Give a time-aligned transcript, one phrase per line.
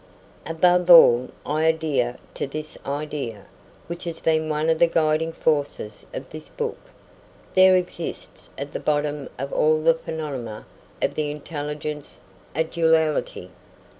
[0.47, 3.45] Above all, I adhere to this idea,
[3.85, 6.79] which has been one of the guiding forces of this book:
[7.53, 10.65] there exists at the bottom of all the phenomena
[11.03, 12.17] of the intelligence,
[12.55, 13.51] a duality.